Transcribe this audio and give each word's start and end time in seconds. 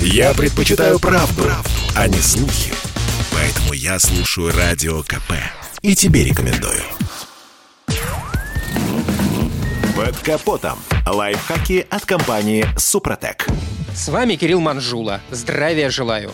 Я 0.00 0.34
предпочитаю 0.34 0.98
правду, 0.98 1.42
правду, 1.42 1.70
а 1.94 2.08
не 2.08 2.18
слухи. 2.18 2.72
Поэтому 3.32 3.72
я 3.72 3.98
слушаю 3.98 4.52
Радио 4.56 5.02
КП. 5.02 5.32
И 5.82 5.94
тебе 5.94 6.24
рекомендую. 6.24 6.82
Под 9.94 10.16
капотом. 10.18 10.78
Лайфхаки 11.06 11.86
от 11.90 12.04
компании 12.04 12.66
«Супротек». 12.76 13.46
С 13.94 14.08
вами 14.08 14.34
Кирилл 14.36 14.60
Манжула. 14.60 15.20
Здравия 15.30 15.90
желаю. 15.90 16.32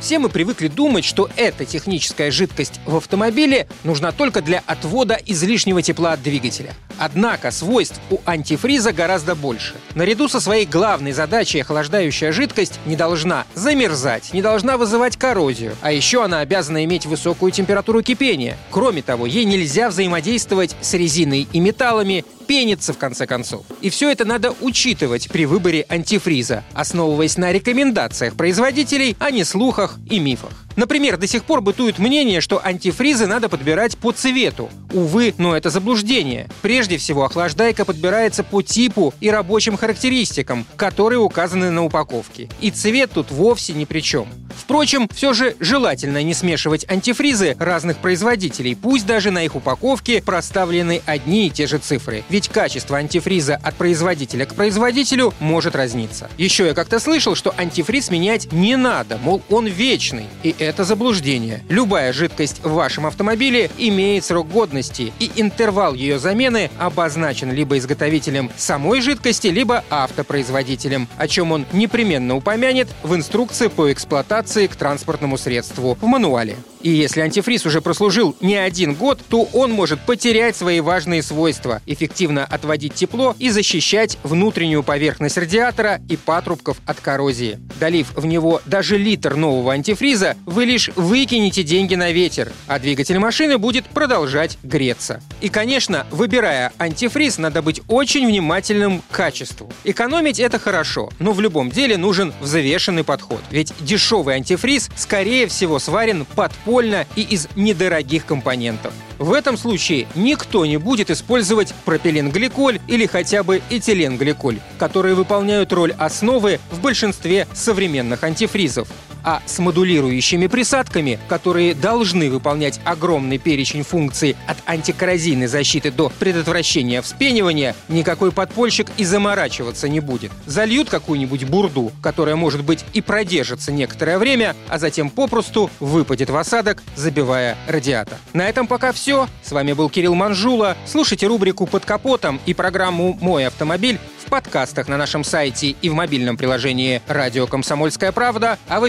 Все 0.00 0.18
мы 0.18 0.28
привыкли 0.28 0.68
думать, 0.68 1.04
что 1.04 1.28
эта 1.36 1.64
техническая 1.64 2.30
жидкость 2.30 2.80
в 2.86 2.96
автомобиле 2.96 3.68
нужна 3.84 4.12
только 4.12 4.42
для 4.42 4.62
отвода 4.66 5.18
излишнего 5.26 5.82
тепла 5.82 6.12
от 6.12 6.22
двигателя. 6.22 6.74
Однако 6.98 7.50
свойств 7.50 8.00
у 8.10 8.18
антифриза 8.26 8.92
гораздо 8.92 9.34
больше. 9.34 9.74
Наряду 9.94 10.28
со 10.28 10.40
своей 10.40 10.66
главной 10.66 11.12
задачей 11.12 11.60
охлаждающая 11.60 12.32
жидкость 12.32 12.80
не 12.86 12.96
должна 12.96 13.46
замерзать, 13.54 14.32
не 14.32 14.42
должна 14.42 14.76
вызывать 14.76 15.16
коррозию, 15.16 15.74
а 15.80 15.92
еще 15.92 16.24
она 16.24 16.40
обязана 16.40 16.84
иметь 16.84 17.06
высокую 17.06 17.52
температуру 17.52 18.02
кипения. 18.02 18.56
Кроме 18.70 19.02
того, 19.02 19.26
ей 19.26 19.44
нельзя 19.44 19.88
взаимодействовать 19.88 20.76
с 20.80 20.94
резиной 20.94 21.48
и 21.52 21.60
металлами, 21.60 22.24
пенится 22.48 22.92
в 22.92 22.98
конце 22.98 23.26
концов. 23.26 23.64
И 23.82 23.90
все 23.90 24.10
это 24.10 24.24
надо 24.24 24.52
учитывать 24.60 25.28
при 25.28 25.46
выборе 25.46 25.86
антифриза, 25.88 26.64
основываясь 26.72 27.36
на 27.36 27.52
рекомендациях 27.52 28.34
производителей, 28.34 29.14
а 29.20 29.30
не 29.30 29.44
слухах 29.44 29.98
и 30.10 30.18
мифах. 30.18 30.50
Например, 30.74 31.16
до 31.16 31.26
сих 31.26 31.44
пор 31.44 31.60
бытует 31.60 31.98
мнение, 31.98 32.40
что 32.40 32.64
антифризы 32.64 33.26
надо 33.26 33.48
подбирать 33.48 33.98
по 33.98 34.12
цвету. 34.12 34.70
Увы, 34.92 35.34
но 35.36 35.56
это 35.56 35.70
заблуждение. 35.70 36.48
Прежде 36.62 36.98
всего, 36.98 37.24
охлаждайка 37.24 37.84
подбирается 37.84 38.44
по 38.44 38.62
типу 38.62 39.12
и 39.20 39.28
рабочим 39.28 39.76
характеристикам, 39.76 40.64
которые 40.76 41.18
указаны 41.18 41.70
на 41.70 41.84
упаковке. 41.84 42.48
И 42.60 42.70
цвет 42.70 43.10
тут 43.12 43.30
вовсе 43.30 43.72
ни 43.74 43.84
при 43.84 44.00
чем. 44.00 44.28
Впрочем, 44.68 45.08
все 45.14 45.32
же 45.32 45.56
желательно 45.60 46.22
не 46.22 46.34
смешивать 46.34 46.84
антифризы 46.90 47.56
разных 47.58 47.96
производителей, 47.96 48.76
пусть 48.76 49.06
даже 49.06 49.30
на 49.30 49.42
их 49.42 49.56
упаковке 49.56 50.22
проставлены 50.22 51.00
одни 51.06 51.46
и 51.46 51.50
те 51.50 51.66
же 51.66 51.78
цифры. 51.78 52.22
Ведь 52.28 52.50
качество 52.50 52.98
антифриза 52.98 53.58
от 53.62 53.76
производителя 53.76 54.44
к 54.44 54.54
производителю 54.54 55.32
может 55.40 55.74
разниться. 55.74 56.28
Еще 56.36 56.66
я 56.66 56.74
как-то 56.74 56.98
слышал, 56.98 57.34
что 57.34 57.54
антифриз 57.56 58.10
менять 58.10 58.52
не 58.52 58.76
надо, 58.76 59.16
мол, 59.16 59.40
он 59.48 59.66
вечный. 59.66 60.26
И 60.42 60.54
это 60.58 60.84
заблуждение. 60.84 61.64
Любая 61.70 62.12
жидкость 62.12 62.60
в 62.62 62.70
вашем 62.72 63.06
автомобиле 63.06 63.70
имеет 63.78 64.26
срок 64.26 64.50
годности, 64.50 65.14
и 65.18 65.30
интервал 65.36 65.94
ее 65.94 66.18
замены 66.18 66.70
обозначен 66.78 67.50
либо 67.52 67.78
изготовителем 67.78 68.50
самой 68.58 69.00
жидкости, 69.00 69.46
либо 69.46 69.82
автопроизводителем, 69.88 71.08
о 71.16 71.26
чем 71.26 71.52
он 71.52 71.64
непременно 71.72 72.36
упомянет 72.36 72.88
в 73.02 73.14
инструкции 73.14 73.68
по 73.68 73.90
эксплуатации 73.90 74.57
к 74.66 74.74
транспортному 74.74 75.38
средству 75.38 75.96
в 76.00 76.04
мануале. 76.06 76.56
И 76.80 76.90
если 76.90 77.20
антифриз 77.20 77.66
уже 77.66 77.80
прослужил 77.80 78.36
не 78.40 78.56
один 78.56 78.94
год, 78.94 79.20
то 79.28 79.42
он 79.52 79.72
может 79.72 80.00
потерять 80.00 80.56
свои 80.56 80.80
важные 80.80 81.22
свойства, 81.22 81.82
эффективно 81.86 82.44
отводить 82.44 82.94
тепло 82.94 83.34
и 83.38 83.50
защищать 83.50 84.18
внутреннюю 84.22 84.82
поверхность 84.82 85.36
радиатора 85.36 86.00
и 86.08 86.16
патрубков 86.16 86.78
от 86.86 87.00
коррозии. 87.00 87.58
Долив 87.78 88.12
в 88.14 88.26
него 88.26 88.62
даже 88.66 88.96
литр 88.96 89.34
нового 89.34 89.72
антифриза, 89.72 90.36
вы 90.46 90.64
лишь 90.64 90.90
выкинете 90.96 91.62
деньги 91.62 91.94
на 91.94 92.12
ветер, 92.12 92.52
а 92.66 92.78
двигатель 92.78 93.18
машины 93.18 93.58
будет 93.58 93.86
продолжать 93.86 94.58
греться. 94.62 95.20
И, 95.40 95.48
конечно, 95.48 96.06
выбирая 96.10 96.72
антифриз, 96.78 97.38
надо 97.38 97.60
быть 97.60 97.82
очень 97.88 98.26
внимательным 98.26 99.02
к 99.10 99.14
качеству. 99.14 99.70
Экономить 99.84 100.40
это 100.40 100.58
хорошо, 100.58 101.10
но 101.18 101.32
в 101.32 101.40
любом 101.40 101.70
деле 101.70 101.96
нужен 101.96 102.32
взвешенный 102.40 103.04
подход. 103.04 103.40
Ведь 103.50 103.72
дешевый 103.80 104.36
антифриз, 104.36 104.47
скорее 104.96 105.46
всего, 105.46 105.78
сварен 105.78 106.24
подпольно 106.24 107.06
и 107.16 107.22
из 107.22 107.48
недорогих 107.56 108.24
компонентов. 108.24 108.92
В 109.18 109.32
этом 109.32 109.56
случае 109.56 110.06
никто 110.14 110.64
не 110.64 110.76
будет 110.76 111.10
использовать 111.10 111.74
пропиленгликоль 111.84 112.80
или 112.86 113.06
хотя 113.06 113.42
бы 113.42 113.60
этиленгликоль, 113.68 114.58
которые 114.78 115.14
выполняют 115.14 115.72
роль 115.72 115.92
основы 115.98 116.60
в 116.70 116.80
большинстве 116.80 117.48
современных 117.52 118.22
антифризов 118.22 118.88
а 119.24 119.42
с 119.46 119.58
модулирующими 119.58 120.46
присадками, 120.46 121.18
которые 121.28 121.74
должны 121.74 122.30
выполнять 122.30 122.80
огромный 122.84 123.38
перечень 123.38 123.82
функций 123.82 124.36
от 124.46 124.56
антикоррозийной 124.66 125.46
защиты 125.46 125.90
до 125.90 126.10
предотвращения 126.18 127.02
вспенивания, 127.02 127.74
никакой 127.88 128.32
подпольщик 128.32 128.88
и 128.96 129.04
заморачиваться 129.04 129.88
не 129.88 130.00
будет. 130.00 130.32
Зальют 130.46 130.88
какую-нибудь 130.88 131.44
бурду, 131.44 131.92
которая, 132.02 132.36
может 132.36 132.64
быть, 132.64 132.84
и 132.92 133.00
продержится 133.00 133.72
некоторое 133.72 134.18
время, 134.18 134.54
а 134.68 134.78
затем 134.78 135.10
попросту 135.10 135.70
выпадет 135.80 136.30
в 136.30 136.36
осадок, 136.36 136.82
забивая 136.96 137.56
радиатор. 137.66 138.18
На 138.32 138.48
этом 138.48 138.66
пока 138.66 138.92
все. 138.92 139.28
С 139.42 139.52
вами 139.52 139.72
был 139.72 139.90
Кирилл 139.90 140.14
Манжула. 140.14 140.76
Слушайте 140.86 141.26
рубрику 141.26 141.66
«Под 141.66 141.84
капотом» 141.84 142.40
и 142.46 142.54
программу 142.54 143.18
«Мой 143.20 143.46
автомобиль» 143.46 143.98
в 144.24 144.30
подкастах 144.30 144.88
на 144.88 144.96
нашем 144.96 145.24
сайте 145.24 145.70
и 145.80 145.88
в 145.88 145.94
мобильном 145.94 146.36
приложении 146.36 147.00
«Радио 147.06 147.46
Комсомольская 147.46 148.12
правда», 148.12 148.58
а 148.68 148.80
в 148.80 148.88